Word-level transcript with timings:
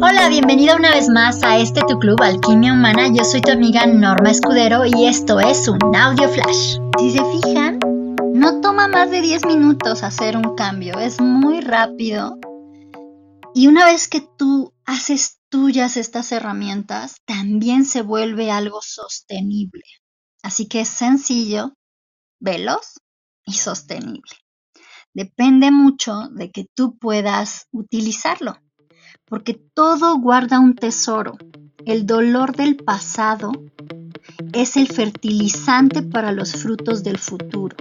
Hola, 0.00 0.28
bienvenida 0.28 0.74
una 0.76 0.90
vez 0.90 1.08
más 1.08 1.42
a 1.44 1.58
este 1.58 1.80
tu 1.86 1.98
club 1.98 2.20
Alquimia 2.20 2.72
Humana. 2.72 3.08
Yo 3.14 3.22
soy 3.22 3.40
tu 3.40 3.52
amiga 3.52 3.86
Norma 3.86 4.30
Escudero 4.30 4.84
y 4.84 5.06
esto 5.06 5.38
es 5.38 5.68
un 5.68 5.78
audio 5.94 6.28
flash. 6.28 6.78
Si 6.98 7.10
se 7.12 7.22
fijan, 7.24 7.78
no 8.34 8.60
toma 8.60 8.88
más 8.88 9.10
de 9.10 9.20
10 9.20 9.46
minutos 9.46 10.02
hacer 10.02 10.36
un 10.36 10.56
cambio, 10.56 10.98
es 10.98 11.20
muy 11.20 11.60
rápido. 11.60 12.38
Y 13.54 13.68
una 13.68 13.84
vez 13.84 14.08
que 14.08 14.20
tú 14.20 14.74
haces 14.84 15.38
tuyas 15.48 15.96
estas 15.96 16.32
herramientas, 16.32 17.16
también 17.24 17.84
se 17.84 18.02
vuelve 18.02 18.50
algo 18.50 18.80
sostenible. 18.82 19.84
Así 20.42 20.66
que 20.66 20.80
es 20.80 20.88
sencillo, 20.88 21.74
veloz 22.40 23.00
y 23.46 23.52
sostenible. 23.52 24.32
Depende 25.14 25.70
mucho 25.70 26.28
de 26.32 26.50
que 26.50 26.66
tú 26.74 26.98
puedas 26.98 27.68
utilizarlo 27.70 28.56
porque 29.26 29.54
todo 29.54 30.18
guarda 30.18 30.60
un 30.60 30.74
tesoro. 30.74 31.36
El 31.84 32.06
dolor 32.06 32.56
del 32.56 32.76
pasado 32.76 33.52
es 34.52 34.76
el 34.76 34.88
fertilizante 34.88 36.02
para 36.02 36.32
los 36.32 36.52
frutos 36.52 37.02
del 37.02 37.18
futuro. 37.18 37.76